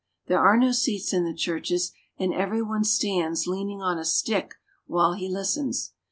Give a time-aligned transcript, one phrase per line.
[0.25, 4.55] There are no seats in the churches, and every one stands leaning on a stick
[4.87, 5.93] while he listens.